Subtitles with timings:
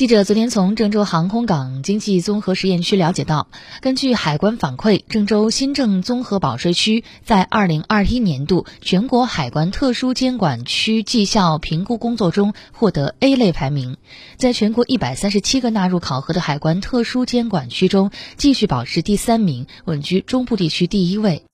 [0.00, 3.48] 记者昨天从郑州航空港经济综合实验区了解到，
[3.82, 13.98] 根据海关反馈，郑州新郑综合保税区在二零二一年度全国海关特殊监管区绩效评估工作中获得 A 类排名，
[14.38, 21.44] 在全国一百三十七个纳入考核的海关特殊监管区中，继续保持第三名，稳居中部地区第一位。